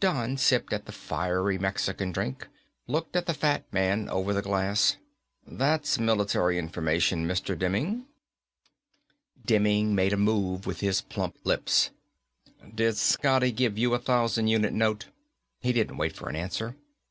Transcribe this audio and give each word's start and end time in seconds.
Don 0.00 0.36
sipped 0.36 0.74
at 0.74 0.84
the 0.84 0.92
fiery 0.92 1.56
Mexican 1.56 2.12
drink, 2.12 2.46
looked 2.86 3.16
at 3.16 3.24
the 3.24 3.32
fat 3.32 3.64
man 3.72 4.06
over 4.10 4.34
the 4.34 4.42
glass. 4.42 4.98
"That's 5.46 5.98
military 5.98 6.58
information, 6.58 7.26
Mr. 7.26 7.58
Demming." 7.58 8.04
Demming 9.46 9.94
made 9.94 10.12
a 10.12 10.18
move 10.18 10.66
with 10.66 10.80
his 10.80 11.00
plump 11.00 11.36
lips. 11.42 11.88
"Did 12.74 12.98
Scotty 12.98 13.50
give 13.50 13.78
you 13.78 13.94
a 13.94 13.98
thousand 13.98 14.48
unit 14.48 14.74
note?" 14.74 15.06
He 15.58 15.72
didn't 15.72 15.96
wait 15.96 16.14
for 16.14 16.28
an 16.28 16.36
answer. 16.36 16.76